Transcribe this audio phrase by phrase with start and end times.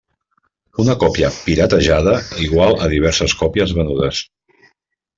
[0.83, 2.15] Una còpia “piratejada”
[2.49, 4.27] igual a diverses còpies venudes.